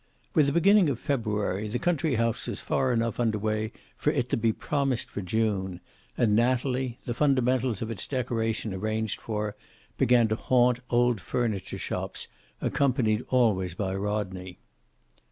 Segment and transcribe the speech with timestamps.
[0.33, 4.29] With the beginning of February the country house was far enough under way for it
[4.29, 5.79] to be promised for June,
[6.17, 9.55] and Natalie, the fundamentals of its decoration arranged for,
[9.99, 12.29] began to haunt old furniture shops,
[12.63, 14.57] accompanied always by Rodney.